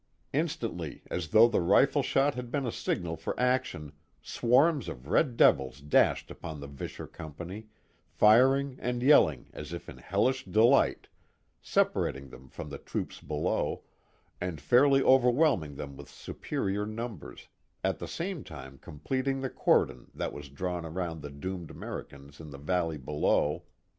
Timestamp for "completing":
18.79-19.41